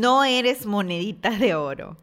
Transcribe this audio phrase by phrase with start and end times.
[0.00, 1.98] no eres monedita de oro.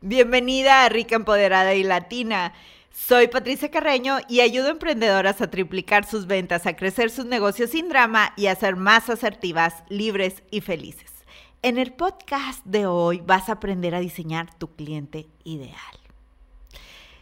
[0.00, 2.52] Bienvenida a Rica Empoderada y Latina.
[2.90, 7.70] Soy Patricia Carreño y ayudo a emprendedoras a triplicar sus ventas, a crecer sus negocios
[7.70, 11.12] sin drama y a ser más asertivas, libres y felices.
[11.62, 16.07] En el podcast de hoy vas a aprender a diseñar tu cliente ideal.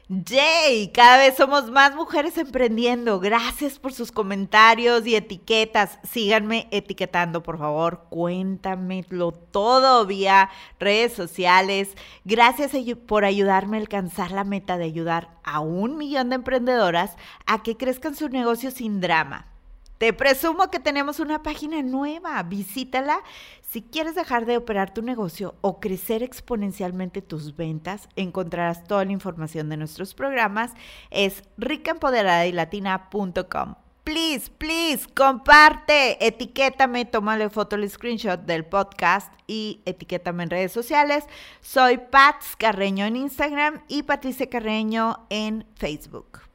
[0.08, 3.18] Yay, cada vez somos más mujeres emprendiendo.
[3.18, 5.98] Gracias por sus comentarios y etiquetas.
[6.04, 8.06] Síganme etiquetando, por favor.
[8.08, 11.96] Cuéntamelo todo vía redes sociales.
[12.24, 12.70] Gracias
[13.08, 17.16] por ayudarme a alcanzar la meta de ayudar a un millón de emprendedoras
[17.46, 19.55] a que crezcan su negocio sin drama.
[19.98, 22.42] Te presumo que tenemos una página nueva.
[22.42, 23.20] Visítala
[23.62, 28.10] si quieres dejar de operar tu negocio o crecer exponencialmente tus ventas.
[28.14, 30.72] Encontrarás toda la información de nuestros programas.
[31.10, 33.76] Es ricaempoderadaylatina.com.
[34.04, 41.24] Please, please, comparte, etiquétame, tómale foto el screenshot del podcast y etiquétame en redes sociales.
[41.60, 46.45] Soy Pats Carreño en Instagram y Patricia Carreño en Facebook.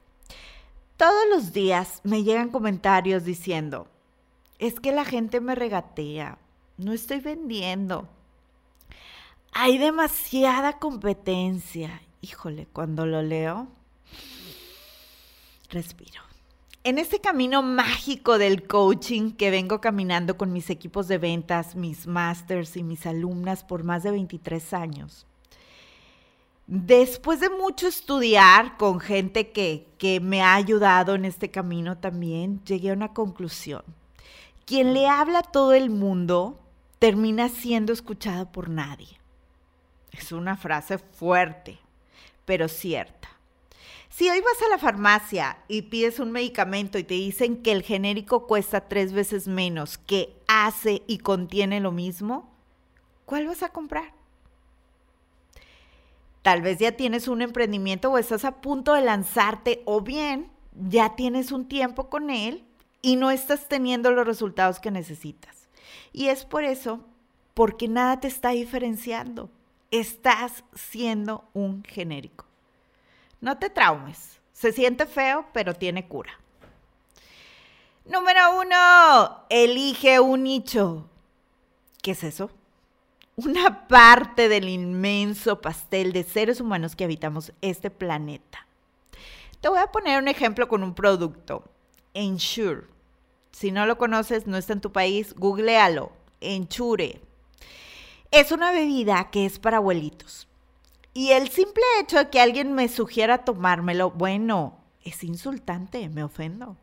[1.01, 3.87] Todos los días me llegan comentarios diciendo,
[4.59, 6.37] es que la gente me regatea,
[6.77, 8.07] no estoy vendiendo.
[9.51, 12.03] Hay demasiada competencia.
[12.21, 13.67] Híjole, cuando lo leo,
[15.71, 16.21] respiro.
[16.83, 22.05] En este camino mágico del coaching que vengo caminando con mis equipos de ventas, mis
[22.05, 25.25] masters y mis alumnas por más de 23 años,
[26.73, 32.63] Después de mucho estudiar con gente que, que, me ha ayudado en este camino también,
[32.63, 33.83] llegué a una conclusión.
[34.63, 36.61] Quien le habla a todo el mundo
[36.97, 39.19] termina siendo escuchado por nadie.
[40.13, 41.77] Es una frase fuerte,
[42.45, 43.27] pero cierta.
[44.07, 47.83] Si hoy vas a la farmacia y pides un medicamento y te dicen que el
[47.83, 52.49] genérico cuesta tres veces menos, que hace y contiene lo mismo,
[53.25, 54.20] ¿cuál vas a comprar?
[56.41, 61.15] Tal vez ya tienes un emprendimiento o estás a punto de lanzarte o bien ya
[61.15, 62.63] tienes un tiempo con él
[63.01, 65.69] y no estás teniendo los resultados que necesitas.
[66.13, 67.05] Y es por eso,
[67.53, 69.49] porque nada te está diferenciando.
[69.91, 72.45] Estás siendo un genérico.
[73.41, 74.39] No te traumes.
[74.53, 76.39] Se siente feo, pero tiene cura.
[78.05, 81.09] Número uno, elige un nicho.
[82.01, 82.51] ¿Qué es eso?
[83.45, 88.67] Una parte del inmenso pastel de seres humanos que habitamos este planeta.
[89.59, 91.63] Te voy a poner un ejemplo con un producto,
[92.13, 92.87] Ensure.
[93.51, 97.21] Si no lo conoces, no está en tu país, googlealo, Ensure.
[98.31, 100.47] Es una bebida que es para abuelitos.
[101.13, 106.77] Y el simple hecho de que alguien me sugiera tomármelo, bueno, es insultante, me ofendo.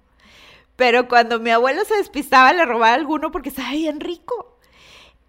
[0.76, 4.57] Pero cuando mi abuelo se despistaba, le robaba alguno porque estaba bien rico.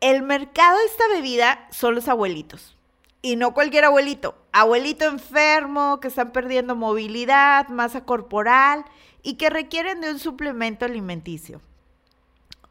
[0.02, 2.78] El mercado de esta bebida son los abuelitos.
[3.22, 4.36] Y no cualquier abuelito.
[4.54, 8.86] Abuelito enfermo, que están perdiendo movilidad, masa corporal
[9.24, 11.62] y que requieren de un suplemento alimenticio.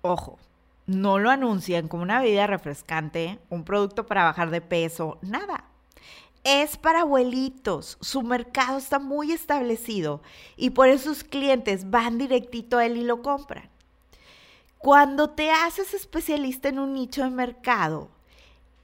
[0.00, 0.38] Ojo,
[0.86, 5.64] no lo anuncian como una bebida refrescante, un producto para bajar de peso, nada.
[6.44, 10.22] Es para abuelitos, su mercado está muy establecido
[10.56, 13.68] y por eso sus clientes van directito a él y lo compran.
[14.78, 18.10] Cuando te haces especialista en un nicho de mercado,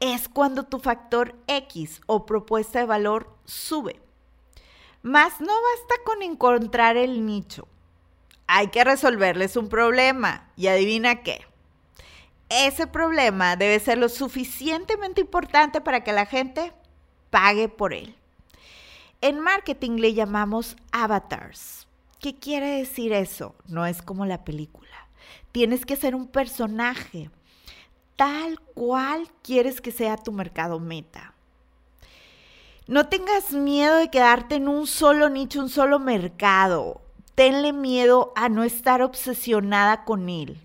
[0.00, 4.00] es cuando tu factor X o propuesta de valor sube.
[5.02, 7.68] Más no basta con encontrar el nicho.
[8.46, 10.48] Hay que resolverles un problema.
[10.56, 11.46] Y adivina qué.
[12.48, 16.72] Ese problema debe ser lo suficientemente importante para que la gente
[17.30, 18.16] pague por él.
[19.20, 21.86] En marketing le llamamos avatars.
[22.20, 23.54] ¿Qué quiere decir eso?
[23.66, 25.03] No es como la película.
[25.54, 27.30] Tienes que ser un personaje
[28.16, 31.32] tal cual quieres que sea tu mercado meta.
[32.88, 37.02] No tengas miedo de quedarte en un solo nicho, un solo mercado.
[37.36, 40.60] Tenle miedo a no estar obsesionada con él.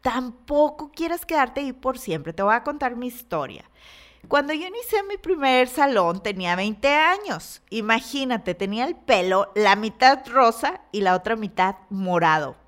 [0.00, 2.32] Tampoco quieras quedarte ahí por siempre.
[2.32, 3.68] Te voy a contar mi historia.
[4.28, 7.62] Cuando yo inicié mi primer salón tenía 20 años.
[7.68, 12.62] Imagínate, tenía el pelo la mitad rosa y la otra mitad morado.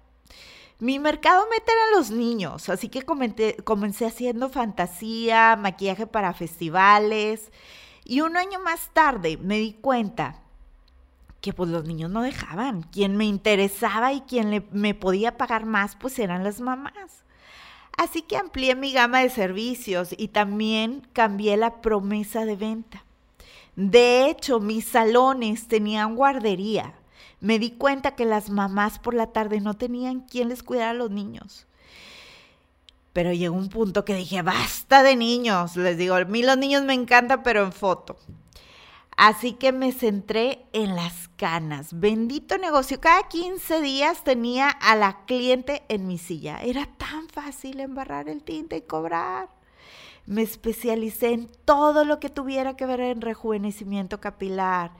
[0.78, 7.50] Mi mercado meta eran los niños, así que comencé haciendo fantasía, maquillaje para festivales
[8.04, 10.42] y un año más tarde me di cuenta
[11.40, 12.82] que pues los niños no dejaban.
[12.82, 17.24] Quien me interesaba y quien me podía pagar más pues eran las mamás.
[17.96, 23.04] Así que amplié mi gama de servicios y también cambié la promesa de venta.
[23.76, 26.94] De hecho, mis salones tenían guardería
[27.40, 30.94] me di cuenta que las mamás por la tarde no tenían quien les cuidara a
[30.94, 31.66] los niños.
[33.12, 35.76] Pero llegó un punto que dije, basta de niños.
[35.76, 38.16] Les digo, a mí los niños me encantan, pero en foto.
[39.16, 41.98] Así que me centré en las canas.
[41.98, 43.00] Bendito negocio.
[43.00, 46.60] Cada 15 días tenía a la cliente en mi silla.
[46.62, 49.55] Era tan fácil embarrar el tinte y cobrar.
[50.26, 54.90] Me especialicé en todo lo que tuviera que ver en rejuvenecimiento capilar,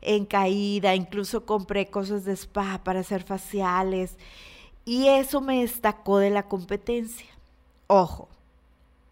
[0.00, 4.16] en caída, incluso compré cosas de spa para hacer faciales.
[4.84, 7.26] Y eso me destacó de la competencia.
[7.88, 8.28] Ojo,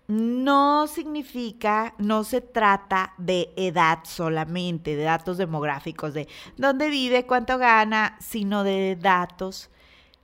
[0.06, 7.56] no significa, no se trata de edad solamente, de datos demográficos, de dónde vive, cuánto
[7.58, 9.70] gana, sino de datos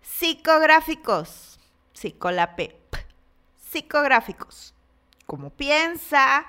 [0.03, 1.59] psicográficos,
[1.95, 2.95] psicolapep,
[3.71, 4.75] psicográficos,
[5.31, 6.45] cómo piensa,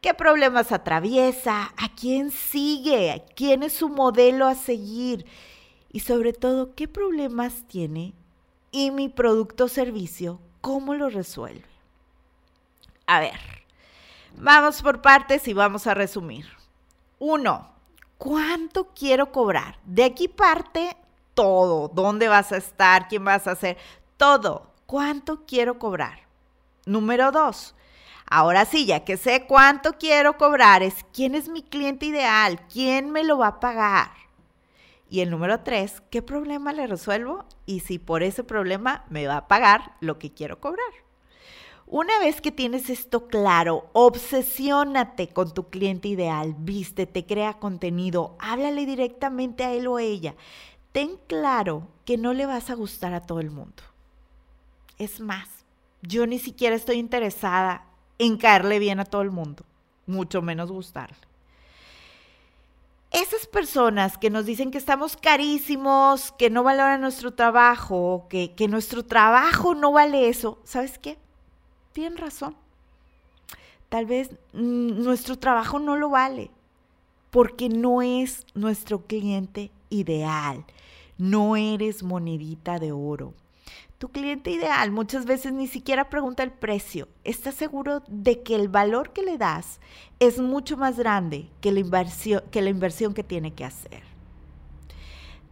[0.00, 5.26] qué problemas atraviesa, a quién sigue, quién es su modelo a seguir
[5.90, 8.14] y sobre todo qué problemas tiene
[8.70, 11.64] y mi producto o servicio, cómo lo resuelve.
[13.08, 13.40] A ver,
[14.36, 16.46] vamos por partes y vamos a resumir.
[17.18, 17.72] Uno,
[18.16, 19.80] ¿cuánto quiero cobrar?
[19.84, 20.96] De aquí parte
[21.34, 21.88] todo.
[21.88, 23.08] ¿Dónde vas a estar?
[23.08, 23.76] ¿Quién vas a hacer?
[24.16, 24.70] Todo.
[24.86, 26.20] ¿Cuánto quiero cobrar?
[26.86, 27.74] Número dos,
[28.30, 33.10] ahora sí, ya que sé cuánto quiero cobrar, es quién es mi cliente ideal, quién
[33.10, 34.12] me lo va a pagar.
[35.10, 37.44] Y el número tres, ¿qué problema le resuelvo?
[37.66, 40.92] Y si por ese problema me va a pagar lo que quiero cobrar.
[41.92, 48.86] Una vez que tienes esto claro, obsesiónate con tu cliente ideal, vístete, crea contenido, háblale
[48.86, 50.36] directamente a él o a ella.
[50.92, 53.82] Ten claro que no le vas a gustar a todo el mundo.
[54.98, 55.48] Es más,
[56.02, 57.89] yo ni siquiera estoy interesada
[58.20, 59.64] en caerle bien a todo el mundo,
[60.06, 61.16] mucho menos gustarle.
[63.10, 68.68] Esas personas que nos dicen que estamos carísimos, que no valoran nuestro trabajo, que, que
[68.68, 71.18] nuestro trabajo no vale eso, ¿sabes qué?
[71.92, 72.56] tienen razón.
[73.88, 76.50] Tal vez nuestro trabajo no lo vale
[77.30, 80.64] porque no es nuestro cliente ideal.
[81.18, 83.34] No eres monedita de oro.
[84.00, 87.06] Tu cliente ideal muchas veces ni siquiera pregunta el precio.
[87.22, 89.78] Está seguro de que el valor que le das
[90.20, 94.02] es mucho más grande que la inversión que, la inversión que tiene que hacer.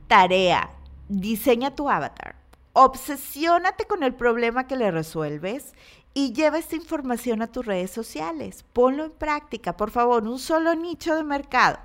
[0.06, 0.70] Tarea.
[1.10, 2.36] Diseña tu avatar.
[2.72, 5.74] Obsesiónate con el problema que le resuelves
[6.14, 8.64] y lleva esta información a tus redes sociales.
[8.72, 11.80] Ponlo en práctica, por favor, un solo nicho de mercado.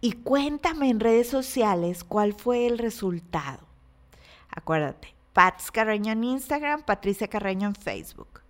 [0.00, 3.60] Y cuéntame en redes sociales cuál fue el resultado.
[4.48, 8.40] Acuérdate, Pats Carreño en Instagram, Patricia Carreño en Facebook.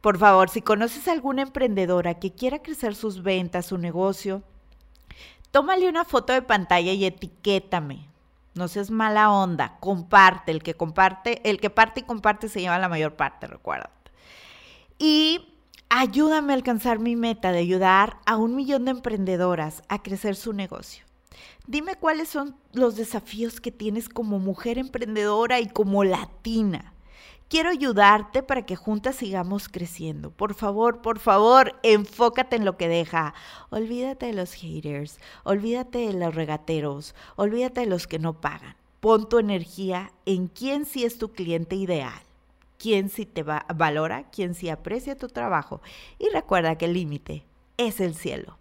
[0.00, 4.42] Por favor, si conoces a alguna emprendedora que quiera crecer sus ventas, su negocio,
[5.50, 8.08] tómale una foto de pantalla y etiquétame.
[8.54, 12.78] No seas mala onda, comparte, el que comparte, el que parte y comparte se lleva
[12.78, 13.90] la mayor parte, recuerda
[15.00, 15.46] y
[15.90, 20.54] ayúdame a alcanzar mi meta de ayudar a un millón de emprendedoras a crecer su
[20.54, 21.09] negocio.
[21.66, 26.94] Dime cuáles son los desafíos que tienes como mujer emprendedora y como latina.
[27.48, 30.30] Quiero ayudarte para que juntas sigamos creciendo.
[30.30, 33.34] Por favor, por favor, enfócate en lo que deja.
[33.70, 38.76] Olvídate de los haters, olvídate de los regateros, olvídate de los que no pagan.
[39.00, 42.22] Pon tu energía en quién sí es tu cliente ideal
[42.80, 45.82] quién sí te valora, quién sí aprecia tu trabajo.
[46.18, 47.44] Y recuerda que el límite
[47.76, 48.59] es el cielo.